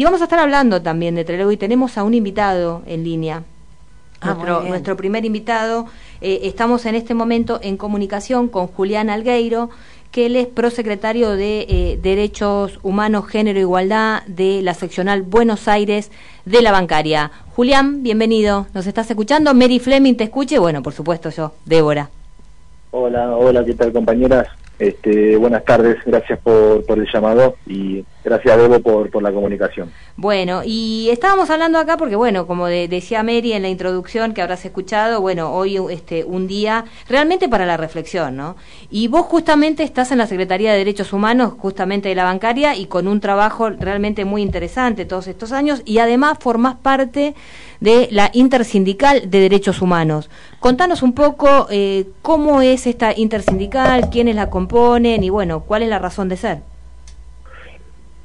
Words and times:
Y 0.00 0.04
vamos 0.04 0.20
a 0.20 0.24
estar 0.26 0.38
hablando 0.38 0.80
también 0.80 1.16
de 1.16 1.24
Trelew 1.24 1.50
y 1.50 1.56
tenemos 1.56 1.98
a 1.98 2.04
un 2.04 2.14
invitado 2.14 2.82
en 2.86 3.02
línea. 3.02 3.42
Ah, 4.20 4.34
nuestro, 4.34 4.62
nuestro, 4.62 4.96
primer 4.96 5.24
invitado. 5.24 5.86
Eh, 6.20 6.42
estamos 6.44 6.86
en 6.86 6.94
este 6.94 7.14
momento 7.14 7.58
en 7.64 7.76
comunicación 7.76 8.46
con 8.46 8.68
Julián 8.68 9.10
Algueiro, 9.10 9.70
que 10.12 10.26
él 10.26 10.36
es 10.36 10.46
prosecretario 10.46 11.30
de 11.30 11.66
eh, 11.68 11.98
Derechos 12.00 12.78
Humanos, 12.84 13.26
Género 13.26 13.58
e 13.58 13.62
Igualdad 13.62 14.22
de 14.28 14.62
la 14.62 14.74
seccional 14.74 15.22
Buenos 15.22 15.66
Aires 15.66 16.12
de 16.44 16.62
la 16.62 16.70
Bancaria. 16.70 17.32
Julián, 17.56 18.04
bienvenido. 18.04 18.68
¿Nos 18.74 18.86
estás 18.86 19.10
escuchando? 19.10 19.52
Mary 19.52 19.80
Fleming 19.80 20.14
te 20.14 20.22
escuche. 20.22 20.60
Bueno, 20.60 20.80
por 20.80 20.92
supuesto 20.92 21.30
yo, 21.30 21.54
Débora. 21.64 22.08
Hola, 22.92 23.36
hola, 23.36 23.64
¿qué 23.64 23.74
tal 23.74 23.92
compañeras? 23.92 24.46
Este, 24.78 25.36
buenas 25.36 25.64
tardes, 25.64 25.96
gracias 26.06 26.38
por, 26.38 26.86
por, 26.86 27.00
el 27.00 27.08
llamado 27.12 27.56
y 27.66 28.04
gracias 28.28 28.56
Debo 28.58 28.80
por, 28.80 29.22
la 29.22 29.32
comunicación. 29.32 29.90
Bueno, 30.16 30.62
y 30.64 31.08
estábamos 31.10 31.50
hablando 31.50 31.78
acá 31.78 31.96
porque, 31.96 32.16
bueno, 32.16 32.46
como 32.46 32.66
decía 32.66 33.22
Mary 33.22 33.52
en 33.52 33.62
la 33.62 33.68
introducción 33.68 34.34
que 34.34 34.42
habrás 34.42 34.64
escuchado, 34.64 35.20
bueno, 35.20 35.52
hoy 35.52 35.78
este, 35.90 36.24
un 36.24 36.46
día 36.46 36.84
realmente 37.08 37.48
para 37.48 37.66
la 37.66 37.76
reflexión, 37.76 38.36
¿no? 38.36 38.56
Y 38.90 39.08
vos 39.08 39.22
justamente 39.22 39.82
estás 39.82 40.12
en 40.12 40.18
la 40.18 40.26
Secretaría 40.26 40.72
de 40.72 40.78
Derechos 40.78 41.12
Humanos, 41.12 41.54
justamente 41.58 42.08
de 42.08 42.14
la 42.14 42.24
bancaria, 42.24 42.76
y 42.76 42.86
con 42.86 43.08
un 43.08 43.20
trabajo 43.20 43.70
realmente 43.70 44.24
muy 44.24 44.42
interesante 44.42 45.04
todos 45.04 45.26
estos 45.26 45.52
años, 45.52 45.82
y 45.84 45.98
además 45.98 46.38
formás 46.40 46.76
parte 46.76 47.34
de 47.80 48.08
la 48.10 48.30
Intersindical 48.32 49.30
de 49.30 49.40
Derechos 49.40 49.82
Humanos. 49.82 50.30
Contanos 50.60 51.02
un 51.02 51.12
poco 51.12 51.66
eh, 51.70 52.06
cómo 52.22 52.60
es 52.62 52.86
esta 52.86 53.16
intersindical, 53.16 54.10
quiénes 54.10 54.34
la 54.34 54.50
componen 54.50 55.22
y 55.22 55.30
bueno, 55.30 55.60
cuál 55.60 55.82
es 55.82 55.88
la 55.88 55.98
razón 55.98 56.28
de 56.28 56.36
ser. 56.36 56.58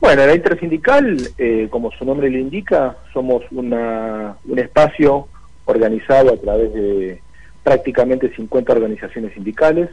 Bueno, 0.03 0.25
la 0.25 0.35
intersindical, 0.35 1.17
eh, 1.38 1.70
como 1.70 1.89
su 1.91 2.03
nombre 2.03 2.30
le 2.30 2.41
indica, 2.41 2.98
somos 3.13 3.41
una, 3.52 4.35
un 4.43 4.59
espacio 4.59 5.29
organizado 5.63 6.34
a 6.34 6.35
través 6.35 6.73
de 6.73 7.21
prácticamente 7.63 8.29
50 8.35 8.73
organizaciones 8.73 9.34
sindicales, 9.34 9.90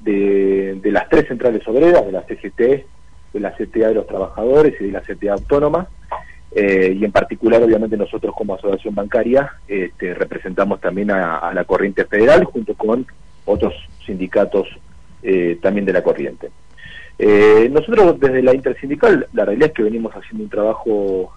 de, 0.00 0.80
de 0.82 0.90
las 0.90 1.08
tres 1.08 1.28
centrales 1.28 1.62
obreras, 1.68 2.04
de 2.04 2.10
la 2.10 2.22
CGT, 2.22 2.58
de 2.58 3.40
la 3.40 3.52
CTA 3.52 3.90
de 3.90 3.94
los 3.94 4.08
trabajadores 4.08 4.74
y 4.80 4.86
de 4.86 4.90
la 4.90 5.02
CTA 5.02 5.34
autónoma, 5.34 5.86
eh, 6.50 6.96
y 6.98 7.04
en 7.04 7.12
particular 7.12 7.62
obviamente 7.62 7.96
nosotros 7.96 8.34
como 8.36 8.56
asociación 8.56 8.96
bancaria 8.96 9.52
este, 9.68 10.12
representamos 10.14 10.80
también 10.80 11.12
a, 11.12 11.52
la 11.54 11.62
corriente 11.62 12.04
federal 12.04 12.42
junto 12.46 12.74
con 12.74 13.06
otros 13.44 13.74
sindicatos 14.04 14.66
eh, 15.22 15.56
también 15.62 15.86
de 15.86 15.92
la 15.92 16.02
corriente. 16.02 16.50
Eh, 17.18 17.68
nosotros 17.72 18.20
desde 18.20 18.42
la 18.42 18.54
intersindical, 18.54 19.26
la 19.32 19.44
realidad 19.44 19.68
es 19.68 19.74
que 19.74 19.82
venimos 19.82 20.12
haciendo 20.14 20.44
un 20.44 20.50
trabajo 20.50 21.32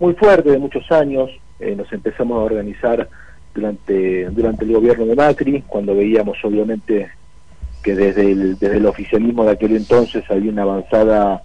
muy 0.00 0.14
fuerte 0.14 0.50
de 0.50 0.58
muchos 0.58 0.90
años, 0.90 1.30
nos 1.76 1.92
empezamos 1.92 2.36
a 2.38 2.44
organizar 2.44 3.08
durante, 3.54 4.28
durante 4.30 4.64
el 4.64 4.72
gobierno 4.72 5.06
de 5.06 5.14
Macri, 5.14 5.62
cuando 5.66 5.94
veíamos 5.94 6.36
obviamente 6.42 7.10
que 7.82 7.94
desde 7.94 8.32
el, 8.32 8.58
desde 8.58 8.78
el 8.78 8.86
oficialismo 8.86 9.44
de 9.44 9.52
aquel 9.52 9.76
entonces 9.76 10.24
había 10.30 10.50
una 10.50 10.62
avanzada 10.62 11.42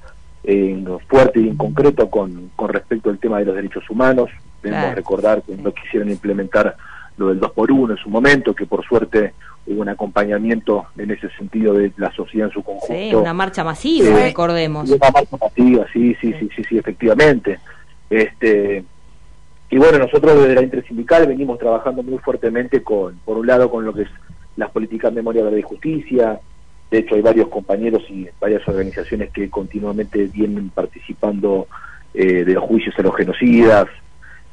fuerte 1.08 1.42
y 1.42 1.48
en 1.48 1.58
concreto 1.58 2.10
con, 2.10 2.50
con 2.56 2.70
respecto 2.70 3.10
al 3.10 3.20
tema 3.20 3.40
de 3.40 3.46
los 3.46 3.56
derechos 3.56 3.88
humanos. 3.90 4.30
Debemos 4.64 4.96
recordar 4.96 5.42
que 5.44 5.56
no 5.56 5.72
quisieron 5.74 6.10
implementar 6.10 6.76
lo 7.20 7.28
del 7.28 7.40
2 7.40 7.52
por 7.52 7.72
1 7.72 7.94
en 7.94 8.00
su 8.00 8.10
momento, 8.10 8.56
que 8.56 8.66
por 8.66 8.84
suerte 8.86 9.34
hubo 9.68 9.82
un 9.82 9.90
acompañamiento 9.90 10.88
en 10.98 11.12
ese 11.12 11.30
sentido 11.32 11.74
de 11.74 11.92
la 11.98 12.12
sociedad 12.14 12.48
en 12.48 12.54
su 12.54 12.64
conjunto. 12.64 12.94
Sí, 12.94 13.14
una 13.14 13.34
marcha 13.34 13.64
masiva, 13.64 14.20
recordemos. 14.20 14.90
Una 14.90 15.12
marcha 15.12 15.38
masiva, 15.40 15.86
sí, 15.94 16.16
sí, 16.20 16.34
sí, 16.40 16.50
sí, 16.56 16.64
sí, 16.64 16.78
efectivamente. 16.78 17.60
Este, 18.10 18.84
y 19.70 19.78
bueno, 19.78 20.00
nosotros 20.00 20.42
desde 20.42 20.56
la 20.56 20.64
intersindical 20.64 21.28
venimos 21.28 21.60
trabajando 21.60 22.02
muy 22.02 22.18
fuertemente 22.20 22.82
con, 22.82 23.20
por 23.26 23.38
un 23.38 23.46
lado, 23.46 23.70
con 23.70 23.86
lo 23.86 23.94
que 23.94 24.04
es 24.04 24.10
las 24.56 24.72
políticas 24.72 25.14
de 25.14 25.18
memoria, 25.18 25.44
verdad 25.44 25.58
y 25.58 25.62
justicia, 25.62 26.40
de 26.92 27.00
hecho, 27.00 27.16
hay 27.16 27.22
varios 27.22 27.50
compañeros 27.50 28.04
y 28.10 28.28
varias 28.40 28.68
organizaciones 28.68 29.32
que 29.32 29.50
continuamente 29.50 30.26
vienen 30.26 30.70
participando 30.70 31.68
eh, 32.14 32.44
de 32.44 32.54
los 32.54 32.64
juicios 32.64 32.98
a 32.98 33.04
los 33.04 33.16
genocidas 33.16 33.88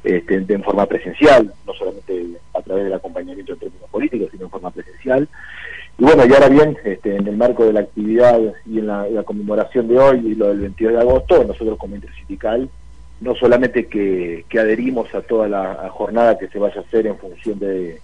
este, 0.07 0.35
en 0.35 0.63
forma 0.63 0.85
presencial, 0.85 1.53
no 1.65 1.73
solamente 1.73 2.25
a 2.53 2.61
través 2.61 2.85
del 2.85 2.93
acompañamiento 2.93 3.53
en 3.53 3.59
términos 3.59 3.89
políticos, 3.89 4.29
sino 4.31 4.45
en 4.45 4.49
forma 4.49 4.71
presencial. 4.71 5.27
Y 5.97 6.03
bueno, 6.03 6.23
y 6.25 6.33
ahora 6.33 6.49
bien, 6.49 6.77
este, 6.85 7.15
en 7.15 7.27
el 7.27 7.35
marco 7.35 7.65
de 7.65 7.73
la 7.73 7.81
actividad 7.81 8.39
y 8.65 8.79
en 8.79 8.87
la, 8.87 9.23
conmemoración 9.25 9.87
de 9.87 9.99
hoy 9.99 10.19
y 10.25 10.35
lo 10.35 10.47
del 10.47 10.59
22 10.59 10.93
de 10.93 10.99
agosto, 10.99 11.43
nosotros 11.43 11.77
como 11.77 11.95
intersindical, 11.95 12.69
no 13.19 13.35
solamente 13.35 13.87
que, 13.87 14.45
adherimos 14.57 15.13
a 15.13 15.21
toda 15.21 15.47
la 15.47 15.89
jornada 15.89 16.37
que 16.37 16.47
se 16.47 16.59
vaya 16.59 16.79
a 16.79 16.83
hacer 16.83 17.07
en 17.07 17.17
función 17.17 17.59
de, 17.59 17.99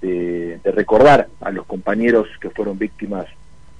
de 0.00 0.72
recordar 0.72 1.28
a 1.40 1.50
los 1.50 1.66
compañeros 1.66 2.28
que 2.40 2.50
fueron 2.50 2.78
víctimas 2.78 3.26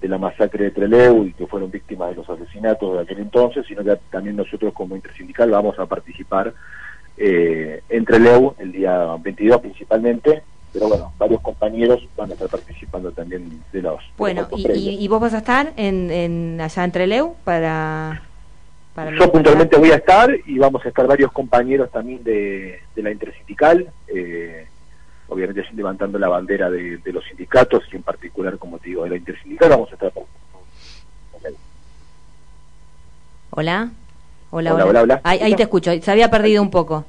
de 0.02 0.08
la 0.08 0.18
masacre 0.18 0.64
de 0.64 0.70
Trelew 0.72 1.26
y 1.26 1.32
que 1.32 1.46
fueron 1.46 1.70
víctimas 1.70 2.10
de 2.10 2.16
los 2.16 2.28
asesinatos 2.28 2.96
de 2.96 3.02
aquel 3.02 3.20
entonces, 3.20 3.64
sino 3.66 3.84
que 3.84 3.96
también 4.10 4.34
nosotros 4.36 4.74
como 4.74 4.96
intersindical 4.96 5.50
vamos 5.50 5.78
a 5.78 5.86
participar 5.86 6.52
eh, 7.16 7.82
en 7.88 8.04
Trelew 8.04 8.54
el 8.58 8.72
día 8.72 9.16
22 9.20 9.60
principalmente, 9.60 10.42
pero 10.72 10.88
bueno, 10.88 11.12
varios 11.18 11.40
compañeros 11.40 12.06
van 12.16 12.30
a 12.30 12.34
estar 12.34 12.48
participando 12.48 13.12
también 13.12 13.62
de 13.72 13.82
los... 13.82 14.02
Bueno, 14.16 14.48
y, 14.56 15.06
vos 15.08 15.20
vas 15.20 15.34
a 15.34 15.38
estar 15.38 15.72
en, 15.76 16.10
en 16.10 16.60
allá 16.60 16.84
en 16.84 16.92
Trelew 16.92 17.34
para... 17.44 18.22
para 18.94 19.10
Yo 19.16 19.30
puntualmente 19.30 19.76
voy 19.76 19.90
a 19.90 19.96
estar 19.96 20.30
y 20.46 20.58
vamos 20.58 20.84
a 20.84 20.88
estar 20.88 21.06
varios 21.06 21.30
compañeros 21.32 21.90
también 21.90 22.24
de, 22.24 22.80
de 22.94 23.02
la 23.02 23.10
intersindical. 23.10 23.86
Eh, 24.08 24.66
obviamente 25.32 25.64
levantando 25.74 26.18
la 26.18 26.28
bandera 26.28 26.70
de, 26.70 27.00
los 27.06 27.24
sindicatos 27.24 27.84
y 27.92 27.96
en 27.96 28.02
particular, 28.02 28.58
como 28.58 28.78
te 28.78 28.90
digo, 28.90 29.04
de 29.04 29.10
la 29.10 29.16
intersindical, 29.16 29.70
vamos 29.70 29.90
a 29.90 29.94
estar... 29.94 30.12
Hola. 33.50 33.90
Hola, 34.54 34.74
hola, 34.74 35.00
hola. 35.00 35.20
Ahí, 35.24 35.54
te 35.54 35.62
escucho, 35.62 35.90
se 35.98 36.10
había 36.10 36.30
perdido 36.30 36.60
un 36.60 36.70
poco. 36.70 37.06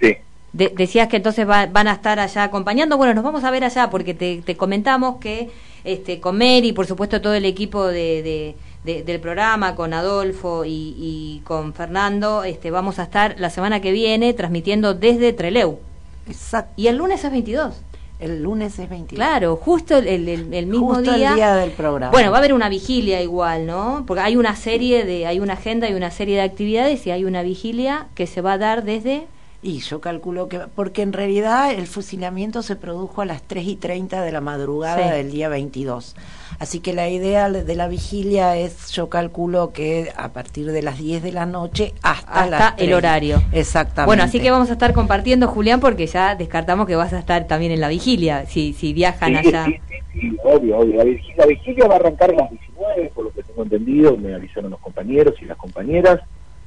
Sí. 0.00 0.18
decías 0.52 1.08
que 1.08 1.16
entonces 1.16 1.44
van 1.44 1.88
a 1.88 1.92
estar 1.92 2.20
allá 2.20 2.44
acompañando. 2.44 2.96
Bueno, 2.96 3.12
nos 3.12 3.24
vamos 3.24 3.42
a 3.42 3.50
ver 3.50 3.64
allá 3.64 3.90
porque 3.90 4.14
te, 4.14 4.56
comentamos 4.56 5.16
que 5.16 5.50
este, 5.82 6.20
con 6.20 6.38
Mary, 6.38 6.72
por 6.72 6.86
supuesto 6.86 7.20
todo 7.20 7.34
el 7.34 7.44
equipo 7.44 7.88
de, 7.88 8.54
del 8.84 9.20
programa, 9.20 9.74
con 9.74 9.94
Adolfo 9.94 10.64
y, 10.64 10.94
y, 10.96 11.42
con 11.44 11.74
Fernando, 11.74 12.44
este, 12.44 12.70
vamos 12.70 13.00
a 13.00 13.02
estar 13.02 13.34
la 13.40 13.50
semana 13.50 13.80
que 13.80 13.90
viene 13.90 14.32
transmitiendo 14.32 14.94
desde 14.94 15.32
Treleu. 15.32 15.80
Exacto. 16.28 16.72
Y 16.76 16.86
el 16.86 16.98
lunes 16.98 17.24
es 17.24 17.32
22. 17.32 17.82
El 18.18 18.42
lunes 18.42 18.78
es 18.78 18.88
22. 18.88 19.16
Claro, 19.16 19.56
justo 19.56 19.98
el, 19.98 20.28
el, 20.28 20.66
mismo 20.66 20.94
justo 20.94 21.12
día. 21.12 21.30
el 21.30 21.36
día 21.36 21.54
del 21.54 21.70
programa. 21.72 22.10
Bueno, 22.10 22.30
va 22.30 22.38
a 22.38 22.40
haber 22.40 22.54
una 22.54 22.68
vigilia 22.68 23.20
igual, 23.20 23.66
¿no? 23.66 24.04
Porque 24.06 24.22
hay 24.22 24.36
una 24.36 24.56
serie 24.56 25.04
de, 25.04 25.26
hay 25.26 25.38
una 25.38 25.52
agenda, 25.52 25.86
hay 25.86 25.94
una 25.94 26.10
serie 26.10 26.36
de 26.36 26.42
actividades 26.42 27.06
y 27.06 27.10
hay 27.10 27.24
una 27.24 27.42
vigilia 27.42 28.06
que 28.14 28.26
se 28.26 28.40
va 28.40 28.54
a 28.54 28.58
dar 28.58 28.84
desde 28.84 29.26
y 29.62 29.80
yo 29.80 30.00
calculo 30.00 30.48
que, 30.48 30.60
porque 30.60 31.02
en 31.02 31.12
realidad 31.12 31.72
el 31.72 31.86
fusilamiento 31.86 32.62
se 32.62 32.76
produjo 32.76 33.22
a 33.22 33.24
las 33.24 33.42
3 33.42 33.66
y 33.66 33.76
30 33.76 34.22
de 34.22 34.30
la 34.30 34.40
madrugada 34.40 35.12
del 35.12 35.32
día 35.32 35.48
22. 35.48 36.14
Así 36.58 36.80
que 36.80 36.92
la 36.92 37.08
idea 37.08 37.50
de 37.50 37.74
la 37.74 37.88
vigilia 37.88 38.56
es, 38.56 38.90
yo 38.90 39.08
calculo 39.08 39.72
que 39.72 40.10
a 40.16 40.32
partir 40.32 40.72
de 40.72 40.82
las 40.82 40.98
10 40.98 41.22
de 41.22 41.32
la 41.32 41.46
noche 41.46 41.92
hasta, 42.02 42.74
el 42.78 42.94
horario. 42.94 43.42
Exactamente. 43.52 44.06
Bueno, 44.06 44.22
así 44.22 44.40
que 44.40 44.50
vamos 44.50 44.70
a 44.70 44.72
estar 44.72 44.92
compartiendo, 44.92 45.48
Julián, 45.48 45.80
porque 45.80 46.06
ya 46.06 46.34
descartamos 46.34 46.86
que 46.86 46.96
vas 46.96 47.12
a 47.12 47.18
estar 47.18 47.46
también 47.46 47.72
en 47.72 47.80
la 47.80 47.88
vigilia, 47.88 48.46
si, 48.46 48.72
si 48.72 48.92
viajan 48.92 49.36
allá. 49.36 49.66
Sí, 49.66 49.80
sí, 49.88 50.20
sí, 50.20 50.36
obvio, 50.44 50.78
obvio. 50.78 50.96
La 51.36 51.46
vigilia, 51.46 51.86
va 51.86 51.94
a 51.94 51.98
arrancar 51.98 52.30
a 52.30 52.34
las 52.34 52.50
19, 52.50 53.12
por 53.14 53.24
lo 53.24 53.32
que 53.32 53.42
tengo 53.42 53.62
entendido, 53.62 54.16
me 54.16 54.34
avisaron 54.34 54.70
los 54.70 54.80
compañeros 54.80 55.34
y 55.40 55.44
las 55.44 55.56
compañeras 55.58 56.20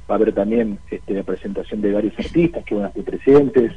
va 0.08 0.14
a 0.14 0.16
haber 0.16 0.32
también 0.32 0.78
este, 0.90 1.14
la 1.14 1.22
presentación 1.22 1.80
de 1.80 1.92
varios 1.92 2.18
artistas 2.18 2.64
que 2.64 2.74
van 2.74 2.84
a 2.84 2.88
estar 2.88 3.04
presentes. 3.04 3.72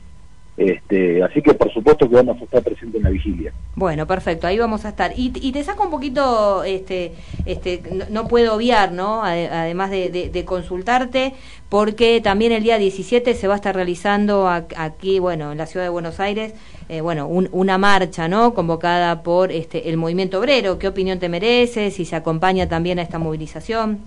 Este, 0.55 1.23
así 1.23 1.41
que 1.41 1.55
por 1.55 1.73
supuesto 1.73 2.07
que 2.07 2.15
vamos 2.15 2.39
a 2.39 2.43
estar 2.43 2.61
presentes 2.61 2.95
en 2.95 3.03
la 3.03 3.09
vigilia. 3.09 3.51
Bueno, 3.75 4.05
perfecto, 4.05 4.45
ahí 4.45 4.59
vamos 4.59 4.85
a 4.85 4.89
estar. 4.89 5.11
Y, 5.15 5.29
te 5.51 5.63
saco 5.63 5.83
un 5.83 5.89
poquito, 5.89 6.63
este, 6.63 7.13
este, 7.45 7.81
no, 8.09 8.27
puedo 8.27 8.55
obviar, 8.55 8.91
¿no? 8.91 9.23
Además 9.23 9.89
de, 9.89 10.43
consultarte, 10.45 11.33
porque 11.69 12.21
también 12.21 12.51
el 12.51 12.61
día 12.61 12.77
17 12.77 13.33
se 13.33 13.47
va 13.47 13.53
a 13.53 13.57
estar 13.57 13.75
realizando 13.75 14.47
aquí, 14.47 15.17
bueno, 15.17 15.51
en 15.51 15.57
la 15.57 15.65
ciudad 15.65 15.87
de 15.87 15.89
Buenos 15.89 16.19
Aires, 16.19 16.53
eh, 16.87 17.01
bueno, 17.01 17.27
una 17.27 17.77
marcha, 17.79 18.27
¿no? 18.27 18.53
Convocada 18.53 19.23
por 19.23 19.51
este, 19.51 19.89
el 19.89 19.97
movimiento 19.97 20.39
obrero. 20.39 20.77
¿Qué 20.77 20.87
opinión 20.87 21.17
te 21.17 21.29
merece? 21.29 21.89
Si 21.89 22.05
se 22.05 22.15
acompaña 22.15 22.69
también 22.69 22.99
a 22.99 23.01
esta 23.01 23.17
movilización. 23.17 24.01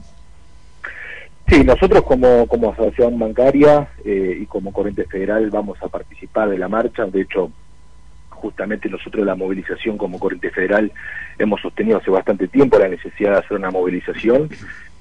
Sí, 1.49 1.63
nosotros 1.63 2.03
como, 2.03 2.47
como 2.49 2.73
asociación 2.73 3.19
bancaria 3.19 3.89
eh, 4.05 4.39
y 4.41 4.47
como 4.47 4.73
corriente 4.73 5.05
federal 5.05 5.49
vamos 5.51 5.81
a 5.83 5.89
participar 5.89 6.49
de 6.49 6.59
la 6.59 6.69
marcha. 6.69 7.07
De 7.07 7.21
hecho, 7.21 7.53
justamente 8.37 8.89
nosotros 8.89 9.25
la 9.25 9.35
movilización 9.35 9.97
como 9.99 10.19
Corriente 10.19 10.51
Federal 10.51 10.93
hemos 11.39 11.61
sostenido 11.61 11.99
hace 11.99 12.11
bastante 12.11 12.49
tiempo 12.49 12.79
la 12.79 12.89
necesidad 12.89 13.33
de 13.33 13.39
hacer 13.39 13.57
una 13.57 13.71
movilización, 13.71 14.49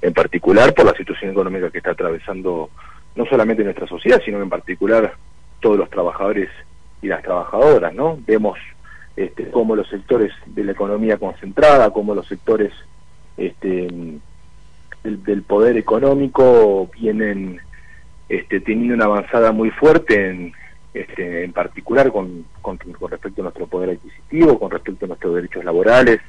en 0.01 0.13
particular 0.13 0.73
por 0.73 0.85
la 0.85 0.93
situación 0.93 1.31
económica 1.31 1.69
que 1.69 1.79
está 1.79 1.91
atravesando 1.91 2.69
no 3.15 3.25
solamente 3.25 3.63
nuestra 3.63 3.87
sociedad, 3.87 4.21
sino 4.23 4.41
en 4.41 4.49
particular 4.49 5.13
todos 5.59 5.77
los 5.77 5.89
trabajadores 5.89 6.49
y 7.01 7.07
las 7.07 7.21
trabajadoras, 7.23 7.93
¿no? 7.93 8.17
Vemos 8.25 8.57
este, 9.15 9.49
cómo 9.51 9.75
los 9.75 9.87
sectores 9.89 10.31
de 10.45 10.63
la 10.63 10.71
economía 10.71 11.17
concentrada, 11.17 11.91
cómo 11.91 12.15
los 12.15 12.27
sectores 12.27 12.73
este, 13.37 13.87
del, 15.05 15.43
poder 15.43 15.77
económico 15.77 16.89
vienen 16.99 17.59
este, 18.27 18.59
teniendo 18.59 18.95
una 18.95 19.05
avanzada 19.05 19.51
muy 19.51 19.69
fuerte 19.71 20.29
en, 20.29 20.53
este, 20.93 21.43
en 21.43 21.53
particular 21.53 22.11
con, 22.11 22.45
con, 22.61 22.79
respecto 23.09 23.41
a 23.41 23.43
nuestro 23.43 23.67
poder 23.67 23.91
adquisitivo, 23.91 24.59
con 24.59 24.71
respecto 24.71 25.05
a 25.05 25.09
nuestros 25.09 25.35
derechos 25.35 25.63
laborales. 25.63 26.19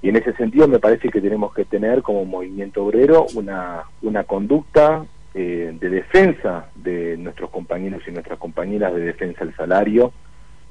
Y 0.00 0.08
en 0.08 0.16
ese 0.16 0.32
sentido 0.34 0.66
me 0.66 0.78
parece 0.78 1.08
que 1.08 1.20
tenemos 1.20 1.54
que 1.54 1.64
tener 1.64 2.02
como 2.02 2.24
movimiento 2.24 2.84
obrero 2.84 3.26
una, 3.34 3.84
una 4.02 4.24
conducta 4.24 5.04
eh, 5.34 5.76
de 5.80 5.88
defensa 5.88 6.66
de 6.74 7.16
nuestros 7.16 7.50
compañeros 7.50 8.02
y 8.06 8.10
nuestras 8.10 8.38
compañeras, 8.38 8.94
de 8.94 9.00
defensa 9.00 9.44
del 9.44 9.54
salario, 9.54 10.12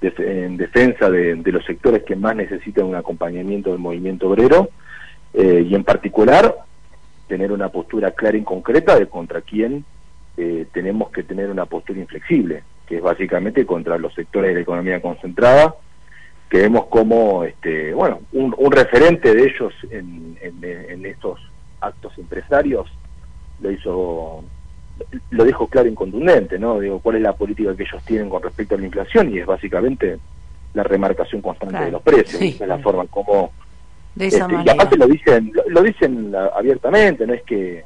en 0.02 0.58
defensa 0.58 1.10
de, 1.10 1.36
los 1.46 1.64
sectores 1.66 2.04
que 2.04 2.16
más 2.16 2.36
necesitan 2.36 2.86
un 2.86 2.96
acompañamiento 2.96 3.70
del 3.70 3.80
movimiento 3.80 4.30
obrero 4.30 4.70
eh, 5.34 5.66
y 5.68 5.76
en 5.76 5.84
particular 5.84 6.56
tener 7.32 7.54
una 7.54 7.70
postura 7.70 8.12
clara 8.12 8.38
y 8.38 8.44
concreta 8.44 9.00
de 9.00 9.08
contra 9.08 9.40
quién 9.40 9.86
eh, 10.36 10.66
tenemos 10.74 11.12
que 11.12 11.24
tener 11.24 11.50
una 11.50 11.66
postura 11.66 12.02
inflexible, 12.02 12.62
que 12.86 12.98
es 12.98 13.02
básicamente 13.02 13.66
contra 13.66 13.98
los 13.98 14.14
sectores 14.14 14.50
de 14.50 14.56
la 14.56 14.60
economía 14.60 15.02
concentrada, 15.02 15.74
que 16.50 16.58
vemos 16.58 16.88
como, 16.88 17.46
este, 17.46 17.94
bueno, 17.94 18.20
un, 18.34 18.70
referente 18.70 19.34
de 19.34 19.44
ellos 19.44 19.74
en, 19.92 20.38
en 20.42 21.06
estos 21.06 21.40
actos 21.80 22.18
empresarios 22.18 22.92
lo 23.62 23.72
hizo 23.72 24.44
lo 25.30 25.46
dijo 25.46 25.68
claro 25.68 25.88
y 25.88 25.96
contundente, 25.96 26.60
¿no? 26.60 26.80
Digo, 26.82 27.00
¿cuál 27.00 27.16
es 27.16 27.22
la 27.22 27.34
política 27.34 27.74
que 27.76 27.84
ellos 27.84 28.04
tienen 28.04 28.30
con 28.30 28.44
respecto 28.44 28.76
a 28.76 28.78
la 28.78 28.86
inflación? 28.86 29.34
Y 29.34 29.40
es 29.40 29.46
básicamente 29.46 30.20
la 30.74 30.84
remarcación 30.84 31.42
constante 31.42 31.86
de 31.86 31.92
los 31.92 32.02
precios, 32.02 32.42
es 32.42 32.68
la 32.68 32.78
forma 32.80 33.06
como... 33.08 33.52
De 34.16 34.28
esa 34.28 34.46
este, 34.46 34.64
y 34.66 34.70
aparte 34.70 34.98
lo 34.98 35.08
dicen, 35.08 35.54
lo, 35.68 35.82
dicen 35.82 36.34
abiertamente, 36.54 37.26
no 37.26 37.34
es 37.34 37.44
que 37.44 37.86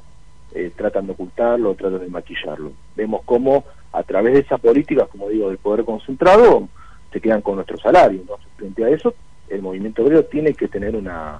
eh, 0.53 0.71
tratan 0.75 1.05
de 1.05 1.13
ocultarlo 1.13 1.71
o 1.71 1.75
tratan 1.75 1.99
de 1.99 2.07
maquillarlo. 2.07 2.71
Vemos 2.95 3.21
cómo 3.25 3.63
a 3.91 4.03
través 4.03 4.33
de 4.33 4.39
esa 4.39 4.57
política, 4.57 5.05
como 5.05 5.29
digo, 5.29 5.49
del 5.49 5.57
poder 5.57 5.85
concentrado, 5.85 6.67
se 7.11 7.21
quedan 7.21 7.41
con 7.41 7.55
nuestros 7.55 7.81
salarios. 7.81 8.21
Entonces, 8.21 8.47
frente 8.57 8.83
a 8.83 8.89
eso, 8.89 9.13
el 9.49 9.61
movimiento 9.61 10.03
obrero 10.03 10.25
tiene 10.25 10.53
que 10.53 10.67
tener 10.67 10.95
una, 10.95 11.39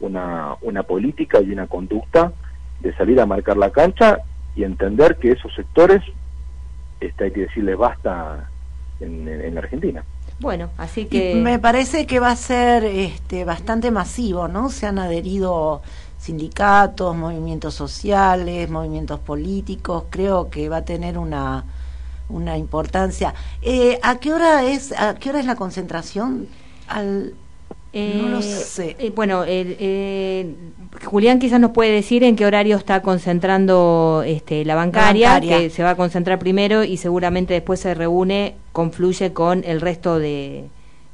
una, 0.00 0.56
una 0.62 0.82
política 0.82 1.40
y 1.40 1.52
una 1.52 1.66
conducta 1.66 2.32
de 2.80 2.94
salir 2.96 3.20
a 3.20 3.26
marcar 3.26 3.56
la 3.56 3.70
cancha 3.70 4.18
y 4.54 4.64
entender 4.64 5.16
que 5.16 5.32
esos 5.32 5.54
sectores 5.54 6.02
este, 7.00 7.24
hay 7.24 7.30
que 7.30 7.40
decirles 7.40 7.76
basta 7.76 8.48
en, 9.00 9.28
en, 9.28 9.58
Argentina. 9.58 10.04
Bueno, 10.38 10.70
así 10.76 11.06
que... 11.06 11.34
me 11.34 11.58
parece 11.58 12.06
que 12.06 12.20
va 12.20 12.30
a 12.30 12.36
ser 12.36 12.84
este, 12.84 13.44
bastante 13.44 13.90
masivo, 13.90 14.48
¿no? 14.48 14.68
Se 14.68 14.86
han 14.86 14.98
adherido 14.98 15.80
sindicatos, 16.18 17.16
movimientos 17.16 17.74
sociales, 17.74 18.68
movimientos 18.68 19.20
políticos, 19.20 20.04
creo 20.10 20.50
que 20.50 20.68
va 20.68 20.78
a 20.78 20.84
tener 20.84 21.18
una, 21.18 21.64
una 22.28 22.58
importancia. 22.58 23.34
Eh, 23.62 23.98
¿A 24.02 24.16
qué 24.16 24.32
hora 24.32 24.64
es 24.64 24.92
a 24.92 25.14
qué 25.14 25.30
hora 25.30 25.40
es 25.40 25.46
la 25.46 25.56
concentración? 25.56 26.48
Al 26.88 27.34
no 27.96 28.28
lo 28.28 28.38
eh, 28.38 28.42
sé. 28.42 28.96
Eh, 28.98 29.12
bueno, 29.14 29.44
eh, 29.46 30.54
Julián 31.04 31.38
quizás 31.38 31.60
nos 31.60 31.70
puede 31.70 31.92
decir 31.92 32.24
en 32.24 32.36
qué 32.36 32.44
horario 32.44 32.76
está 32.76 33.02
concentrando 33.02 34.22
este, 34.26 34.64
la, 34.64 34.74
bancaria, 34.74 35.40
que 35.40 35.70
se 35.70 35.82
va 35.82 35.90
a 35.90 35.96
concentrar 35.96 36.38
primero 36.38 36.84
y 36.84 36.96
seguramente 36.96 37.54
después 37.54 37.80
se 37.80 37.94
reúne, 37.94 38.54
confluye 38.72 39.32
con 39.32 39.64
el 39.64 39.80
resto 39.80 40.18
de, 40.18 40.64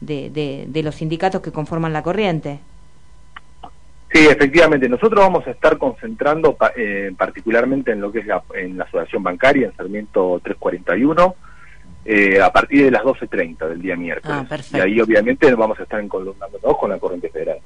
de, 0.01 0.83
los 0.83 0.97
sindicatos 0.97 1.41
que 1.41 1.53
conforman 1.53 1.93
la 1.93 2.03
corriente. 2.03 2.59
Sí, 4.13 4.27
efectivamente. 4.27 4.89
Nosotros 4.89 5.21
vamos 5.21 5.47
a 5.47 5.53
estar 5.53 5.79
concentrando 5.79 6.57
particularmente 7.17 7.93
en 7.93 8.01
lo 8.01 8.13
que 8.13 8.19
es 8.19 8.27
la, 8.27 8.43
en 8.55 8.77
la 8.77 8.85
asociación 8.85 9.23
bancaria, 9.23 9.69
en 9.69 9.77
Sarmiento 9.77 10.41
341 10.43 11.35
eh, 12.05 12.41
a 12.41 12.53
partir 12.53 12.85
de 12.85 12.91
las 12.91 13.03
12.30 13.03 13.69
del 13.69 13.83
día 13.83 13.97
miércoles. 13.97 14.47
Ah, 14.51 14.79
y 14.79 14.81
ahí 14.81 15.01
obviamente 15.01 15.55
vamos 15.55 15.79
a 15.79 15.85
estar 15.85 16.01
encolumnándonos 16.01 16.77
con 16.79 16.91
la 16.91 16.99
corriente 16.99 17.29
federal. 17.31 17.59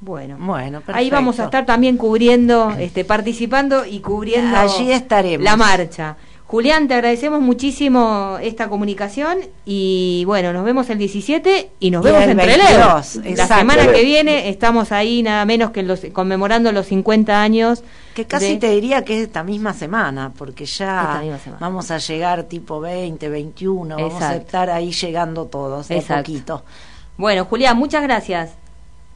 Bueno, 0.00 0.36
bueno 0.40 0.82
ahí 0.88 1.10
vamos 1.10 1.38
a 1.38 1.44
estar 1.44 1.64
también 1.64 1.96
cubriendo, 1.96 2.72
este, 2.78 3.04
participando 3.04 3.86
y 3.86 4.00
cubriendo 4.00 4.56
Allí 4.56 4.90
estaremos. 4.90 5.44
la 5.44 5.56
marcha. 5.56 6.16
Julián, 6.52 6.86
te 6.86 6.92
agradecemos 6.92 7.40
muchísimo 7.40 8.36
esta 8.42 8.68
comunicación 8.68 9.38
y 9.64 10.24
bueno, 10.26 10.52
nos 10.52 10.66
vemos 10.66 10.90
el 10.90 10.98
17 10.98 11.70
y 11.80 11.90
nos 11.90 12.04
vemos 12.04 12.24
en 12.24 12.36
Trelew. 12.36 13.36
La 13.38 13.46
semana 13.46 13.90
que 13.90 14.04
viene 14.04 14.50
estamos 14.50 14.92
ahí 14.92 15.22
nada 15.22 15.46
menos 15.46 15.70
que 15.70 15.82
los, 15.82 16.04
conmemorando 16.12 16.70
los 16.70 16.84
50 16.88 17.40
años. 17.42 17.82
Que 18.14 18.26
casi 18.26 18.58
te 18.58 18.68
diría 18.68 19.02
que 19.02 19.16
es 19.16 19.22
esta 19.28 19.42
misma 19.42 19.72
semana, 19.72 20.30
porque 20.36 20.66
ya 20.66 21.22
vamos 21.58 21.90
a 21.90 21.96
llegar 21.96 22.42
tipo 22.42 22.80
20, 22.80 23.30
21, 23.30 23.96
vamos 23.96 24.22
a 24.22 24.36
estar 24.36 24.68
ahí 24.68 24.92
llegando 24.92 25.46
todos, 25.46 25.88
un 25.88 26.02
poquito. 26.02 26.64
Bueno, 27.16 27.46
Julián, 27.46 27.78
muchas 27.78 28.02
gracias. 28.02 28.58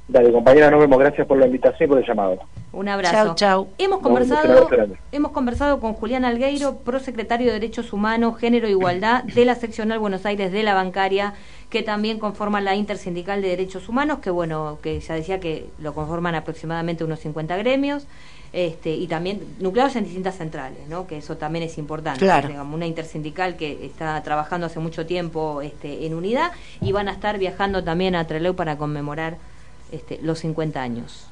Dale, 0.08 0.32
compañera, 0.32 0.70
nos 0.70 0.80
vemos. 0.80 0.98
Gracias 0.98 1.26
por 1.26 1.36
la 1.36 1.44
invitación 1.44 1.86
y 1.86 1.88
por 1.90 1.98
el 1.98 2.06
llamado. 2.06 2.38
Un 2.76 2.88
abrazo. 2.90 3.14
Chau, 3.14 3.34
chau. 3.34 3.68
Hemos 3.78 4.00
conversado, 4.00 4.68
hemos 5.10 5.32
conversado 5.32 5.80
con 5.80 5.94
Julián 5.94 6.26
Algueiro, 6.26 6.76
prosecretario 6.76 7.46
de 7.46 7.54
Derechos 7.54 7.94
Humanos, 7.94 8.38
Género 8.38 8.66
e 8.66 8.72
Igualdad 8.72 9.24
de 9.24 9.46
la 9.46 9.54
Seccional 9.54 9.98
Buenos 9.98 10.26
Aires 10.26 10.52
de 10.52 10.62
la 10.62 10.74
Bancaria, 10.74 11.32
que 11.70 11.82
también 11.82 12.18
conforma 12.18 12.60
la 12.60 12.74
Intersindical 12.74 13.40
de 13.40 13.48
Derechos 13.48 13.88
Humanos, 13.88 14.18
que 14.18 14.28
bueno, 14.28 14.78
que 14.82 15.00
ya 15.00 15.14
decía 15.14 15.40
que 15.40 15.70
lo 15.78 15.94
conforman 15.94 16.34
aproximadamente 16.34 17.02
unos 17.02 17.20
50 17.20 17.56
gremios. 17.56 18.06
Este, 18.52 18.90
y 18.90 19.06
también 19.06 19.42
nucleados 19.58 19.96
en 19.96 20.04
distintas 20.04 20.36
centrales, 20.36 20.86
¿no? 20.88 21.06
que 21.06 21.18
eso 21.18 21.36
también 21.36 21.64
es 21.64 21.76
importante. 21.78 22.24
Digamos, 22.24 22.74
una 22.74 22.86
intersindical 22.86 23.56
que 23.56 23.84
está 23.84 24.22
trabajando 24.22 24.66
hace 24.66 24.78
mucho 24.78 25.04
tiempo 25.04 25.60
este, 25.62 26.06
en 26.06 26.14
unidad 26.14 26.52
y 26.80 26.92
van 26.92 27.08
a 27.08 27.12
estar 27.12 27.38
viajando 27.38 27.84
también 27.84 28.14
a 28.14 28.26
Trelew 28.26 28.54
para 28.54 28.78
conmemorar 28.78 29.36
este, 29.92 30.20
los 30.22 30.38
50 30.38 30.80
años. 30.80 31.28